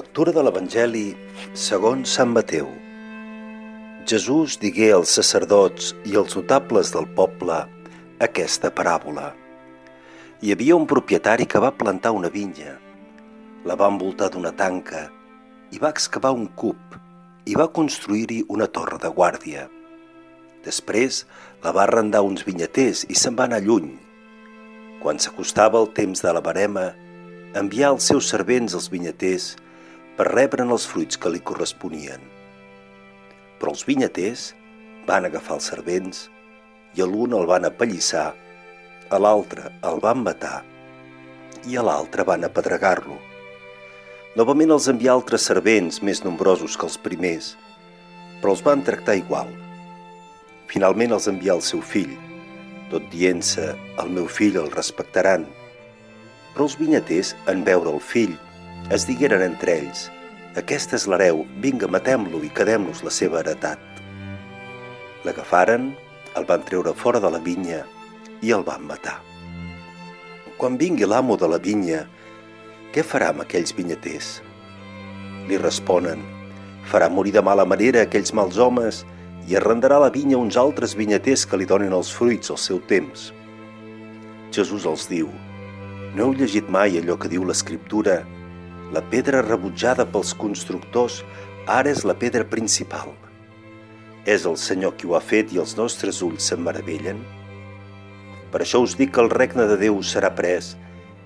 Lectura 0.00 0.32
de 0.32 0.40
l'Evangeli 0.40 1.10
segons 1.62 2.12
Sant 2.16 2.30
Mateu. 2.32 2.68
Jesús 4.08 4.54
digué 4.62 4.86
als 4.94 5.12
sacerdots 5.18 5.90
i 6.08 6.16
als 6.16 6.38
notables 6.38 6.92
del 6.94 7.08
poble 7.18 7.58
aquesta 8.26 8.70
paràbola. 8.78 9.26
Hi 10.40 10.54
havia 10.54 10.78
un 10.80 10.88
propietari 10.88 11.44
que 11.44 11.60
va 11.60 11.74
plantar 11.82 12.14
una 12.16 12.32
vinya, 12.32 12.78
la 13.68 13.76
va 13.76 13.92
envoltar 13.92 14.30
d'una 14.32 14.54
tanca 14.62 15.04
i 15.68 15.82
va 15.84 15.92
excavar 15.92 16.32
un 16.38 16.48
cub 16.64 16.96
i 17.44 17.60
va 17.60 17.68
construir-hi 17.68 18.46
una 18.48 18.72
torre 18.72 19.02
de 19.04 19.12
guàrdia. 19.20 19.68
Després 20.64 21.24
la 21.66 21.76
va 21.76 21.84
arrendar 21.84 22.24
uns 22.24 22.46
vinyaters 22.48 23.04
i 23.10 23.18
se'n 23.20 23.36
va 23.36 23.50
anar 23.50 23.60
lluny. 23.68 23.98
Quan 25.04 25.20
s'acostava 25.20 25.82
el 25.82 25.92
temps 25.92 26.24
de 26.24 26.32
la 26.32 26.48
barema, 26.52 26.92
envià 27.52 27.92
els 27.92 28.08
seus 28.08 28.32
servents 28.32 28.78
als 28.78 28.88
vinyaters 28.88 29.56
per 30.20 30.26
rebre'n 30.28 30.68
els 30.68 30.84
fruits 30.84 31.16
que 31.16 31.30
li 31.32 31.38
corresponien. 31.40 32.20
Però 33.56 33.70
els 33.72 33.86
vinyaters 33.88 34.50
van 35.08 35.24
agafar 35.24 35.54
els 35.56 35.68
servents 35.70 36.26
i 36.92 37.00
a 37.00 37.06
l'un 37.08 37.32
el 37.38 37.46
van 37.48 37.64
apallissar, 37.64 38.26
a 39.08 39.20
l'altre 39.24 39.70
el 39.88 40.02
van 40.04 40.20
matar 40.26 40.58
i 41.64 41.78
a 41.80 41.84
l'altre 41.86 42.26
van 42.28 42.44
apedregar-lo. 42.44 43.16
Novament 44.36 44.76
els 44.76 44.90
envià 44.92 45.14
altres 45.16 45.48
servents 45.48 46.02
més 46.04 46.20
nombrosos 46.26 46.76
que 46.76 46.84
els 46.90 47.00
primers, 47.00 47.54
però 48.42 48.52
els 48.52 48.64
van 48.68 48.84
tractar 48.84 49.16
igual. 49.22 49.48
Finalment 50.68 51.16
els 51.16 51.30
envià 51.32 51.56
el 51.56 51.64
seu 51.64 51.80
fill, 51.80 52.12
tot 52.92 53.08
dient-se, 53.16 53.72
el 54.04 54.12
meu 54.20 54.28
fill 54.28 54.60
el 54.60 54.68
respectaran. 54.76 55.48
Però 56.52 56.68
els 56.68 56.76
vinyaters, 56.76 57.32
en 57.48 57.64
veure 57.64 57.96
el 57.96 58.04
fill, 58.12 58.36
es 58.90 59.06
digueren 59.06 59.42
entre 59.46 59.76
ells, 59.78 60.08
aquest 60.58 60.96
és 60.96 61.04
l'hereu, 61.06 61.44
vinga, 61.62 61.86
matem-lo 61.86 62.40
i 62.42 62.48
quedem-nos 62.50 63.04
la 63.06 63.12
seva 63.14 63.38
heretat. 63.38 63.78
L'agafaren, 65.22 65.92
el 66.34 66.46
van 66.48 66.64
treure 66.66 66.90
fora 66.98 67.20
de 67.22 67.30
la 67.30 67.38
vinya 67.44 67.84
i 68.42 68.50
el 68.50 68.64
van 68.66 68.82
matar. 68.88 69.20
Quan 70.58 70.78
vingui 70.80 71.06
l'amo 71.06 71.36
de 71.38 71.46
la 71.52 71.60
vinya, 71.62 72.00
què 72.90 73.04
farà 73.06 73.28
amb 73.30 73.44
aquells 73.44 73.70
vinyaters? 73.78 74.40
Li 75.46 75.60
responen, 75.62 76.26
farà 76.90 77.06
morir 77.06 77.36
de 77.38 77.44
mala 77.46 77.64
manera 77.64 78.02
aquells 78.02 78.34
mals 78.34 78.58
homes 78.58 79.04
i 79.46 79.54
arrendarà 79.54 80.00
la 80.02 80.10
vinya 80.10 80.34
a 80.34 80.42
uns 80.42 80.58
altres 80.58 80.96
vinyaters 80.98 81.46
que 81.46 81.62
li 81.62 81.70
donen 81.70 81.94
els 81.94 82.10
fruits 82.10 82.50
al 82.50 82.58
seu 82.58 82.82
temps. 82.90 83.30
Jesús 84.50 84.82
els 84.82 85.06
diu, 85.06 85.30
no 86.18 86.26
heu 86.26 86.34
llegit 86.34 86.66
mai 86.66 86.98
allò 86.98 87.14
que 87.14 87.30
diu 87.30 87.46
l'Escriptura 87.46 88.18
la 88.90 89.02
pedra 89.06 89.38
rebutjada 89.42 90.02
pels 90.10 90.32
constructors 90.34 91.20
ara 91.70 91.92
és 91.92 92.02
la 92.02 92.16
pedra 92.18 92.42
principal. 92.42 93.12
És 94.26 94.46
el 94.50 94.56
Senyor 94.58 94.96
qui 94.98 95.06
ho 95.06 95.14
ha 95.14 95.22
fet 95.22 95.52
i 95.54 95.60
els 95.62 95.76
nostres 95.78 96.18
ulls 96.26 96.48
se'n 96.50 96.62
meravellen? 96.66 97.20
Per 98.50 98.60
això 98.64 98.80
us 98.82 98.96
dic 98.98 99.12
que 99.14 99.22
el 99.22 99.30
regne 99.30 99.68
de 99.70 99.76
Déu 99.78 100.00
serà 100.02 100.32
pres 100.34 100.72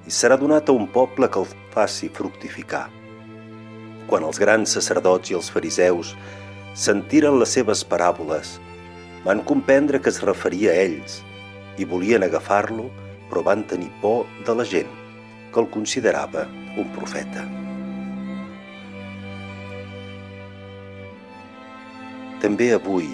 i 0.05 0.13
serà 0.13 0.37
donat 0.37 0.69
a 0.69 0.75
un 0.77 0.85
poble 0.93 1.31
que 1.33 1.41
el 1.41 1.49
faci 1.73 2.11
fructificar. 2.13 2.91
Quan 4.11 4.27
els 4.29 4.39
grans 4.39 4.75
sacerdots 4.77 5.33
i 5.33 5.39
els 5.39 5.49
fariseus 5.51 6.13
sentiren 6.77 7.39
les 7.41 7.55
seves 7.57 7.81
paràboles, 7.89 8.59
van 9.25 9.41
comprendre 9.49 10.03
que 10.05 10.13
es 10.13 10.21
referia 10.21 10.75
a 10.75 10.83
ells 10.85 11.23
i 11.81 11.89
volien 11.89 12.29
agafar-lo, 12.29 12.91
però 13.31 13.41
van 13.49 13.65
tenir 13.65 13.89
por 14.03 14.29
de 14.45 14.53
la 14.55 14.69
gent, 14.69 14.93
que 15.49 15.65
el 15.65 15.71
considerava 15.73 16.45
un 16.77 16.89
profeta. 16.95 17.45
També 22.43 22.73
avui, 22.75 23.09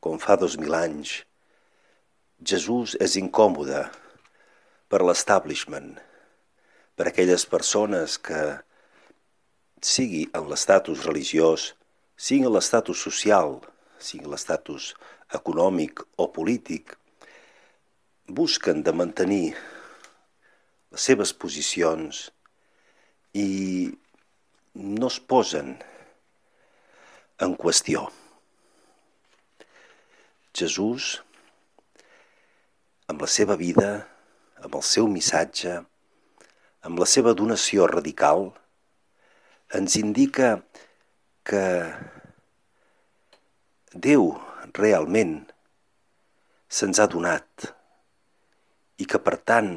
com 0.00 0.16
fa 0.22 0.36
dos 0.40 0.56
mil 0.58 0.74
anys, 0.74 1.20
Jesús 2.40 2.96
és 3.00 3.18
incòmode 3.20 3.84
per 4.88 5.02
l'establishment, 5.04 5.94
per 6.96 7.10
aquelles 7.10 7.44
persones 7.46 8.16
que, 8.18 8.40
sigui 9.84 10.24
en 10.32 10.48
l'estatus 10.48 11.04
religiós, 11.04 11.74
sigui 12.16 12.48
en 12.48 12.56
l'estatus 12.56 13.04
social, 13.04 13.58
sigui 14.00 14.30
l'estatus 14.32 14.94
econòmic 15.36 16.00
o 16.16 16.30
polític, 16.32 16.96
busquen 18.26 18.82
de 18.82 18.92
mantenir 18.96 19.46
les 20.94 21.04
seves 21.10 21.32
posicions 21.34 22.18
i 23.34 23.90
no 24.78 25.08
es 25.10 25.16
posen 25.18 25.72
en 27.42 27.54
qüestió. 27.58 28.04
Jesús, 30.54 31.08
amb 33.10 33.24
la 33.26 33.30
seva 33.36 33.56
vida, 33.58 33.88
amb 34.62 34.78
el 34.78 34.84
seu 34.86 35.10
missatge, 35.10 35.80
amb 36.86 37.02
la 37.02 37.08
seva 37.10 37.34
donació 37.34 37.88
radical, 37.90 38.52
ens 39.74 39.98
indica 39.98 40.60
que 41.42 41.64
Déu 43.94 44.32
realment 44.74 45.34
se'ns 46.66 46.98
ha 46.98 47.10
donat 47.10 47.66
i 48.98 49.06
que 49.06 49.20
per 49.22 49.36
tant 49.50 49.76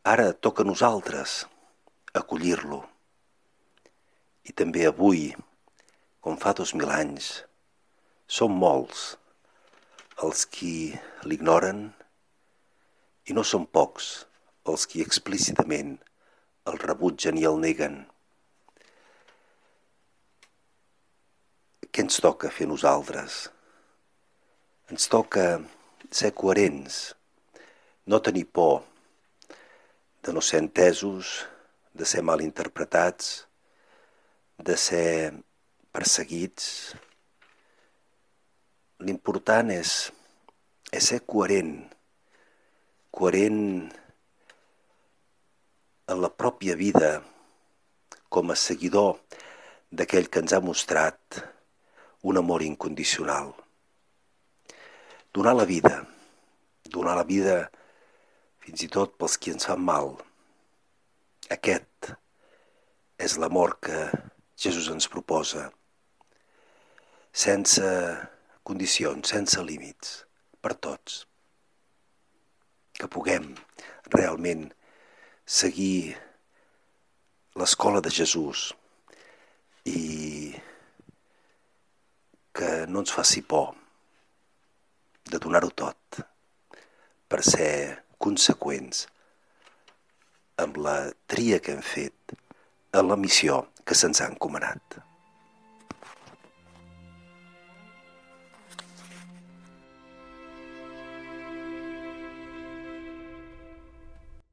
Ara 0.00 0.32
toca 0.32 0.62
a 0.62 0.64
nosaltres 0.64 1.44
acollir-lo. 2.16 2.78
I 4.48 4.52
també 4.56 4.86
avui, 4.88 5.26
com 6.24 6.38
fa 6.40 6.54
dos 6.56 6.72
mil 6.72 6.88
anys, 6.88 7.44
som 8.24 8.56
molts 8.56 9.18
els 10.24 10.46
qui 10.48 10.96
l'ignoren 11.28 11.90
i 13.28 13.36
no 13.36 13.44
són 13.44 13.68
pocs 13.68 14.08
els 14.72 14.88
qui 14.88 15.04
explícitament 15.04 15.98
el 16.72 16.80
rebutgen 16.80 17.36
i 17.36 17.44
el 17.44 17.60
neguen. 17.60 18.06
Què 21.92 22.08
ens 22.08 22.22
toca 22.24 22.48
fer 22.48 22.72
nosaltres? 22.72 23.50
Ens 24.88 25.12
toca 25.12 25.60
ser 26.08 26.32
coherents, 26.32 27.10
no 28.08 28.24
tenir 28.24 28.48
por, 28.48 28.88
de 30.22 30.32
no 30.32 30.40
ser 30.40 30.60
entesos, 30.60 31.46
de 31.94 32.04
ser 32.04 32.22
mal 32.22 32.42
interpretats, 32.44 33.46
de 34.58 34.76
ser 34.76 35.32
perseguits. 35.92 36.94
L'important 39.00 39.72
és, 39.72 40.10
és 40.92 41.08
ser 41.12 41.22
coherent, 41.24 41.72
coherent 43.10 43.62
en 46.10 46.20
la 46.20 46.30
pròpia 46.30 46.76
vida 46.76 47.20
com 48.28 48.52
a 48.52 48.58
seguidor 48.58 49.18
d'aquell 49.90 50.28
que 50.30 50.44
ens 50.44 50.52
ha 50.54 50.62
mostrat 50.62 51.40
un 52.22 52.38
amor 52.38 52.62
incondicional. 52.62 53.54
Donar 55.32 55.54
la 55.56 55.64
vida, 55.64 56.04
donar 56.84 57.16
la 57.16 57.24
vida 57.24 57.70
fins 58.70 58.84
i 58.86 58.88
tot 58.94 59.16
pels 59.18 59.34
qui 59.42 59.50
ens 59.50 59.66
fan 59.66 59.80
mal. 59.82 60.12
Aquest 61.50 62.12
és 63.18 63.32
l'amor 63.42 63.72
que 63.82 64.04
Jesús 64.54 64.86
ens 64.92 65.08
proposa, 65.10 65.64
sense 67.34 67.88
condicions, 68.62 69.32
sense 69.32 69.64
límits, 69.66 70.12
per 70.62 70.76
tots. 70.86 71.24
Que 72.94 73.08
puguem 73.10 73.48
realment 74.14 74.68
seguir 75.44 76.14
l'escola 77.58 77.98
de 78.04 78.12
Jesús 78.14 78.68
i 79.90 80.52
que 82.54 82.70
no 82.86 83.02
ens 83.02 83.16
faci 83.16 83.42
por 83.42 83.74
de 85.26 85.42
donar-ho 85.42 85.72
tot 85.74 86.22
per 87.26 87.42
ser 87.46 87.72
conseqüents 88.20 89.06
amb 90.60 90.76
la 90.84 90.96
tria 91.30 91.60
que 91.64 91.74
hem 91.76 91.84
fet 91.84 92.34
en 93.00 93.08
la 93.08 93.16
missió 93.16 93.62
que 93.86 93.96
se'ns 93.96 94.20
ha 94.20 94.28
encomanat. 94.30 95.00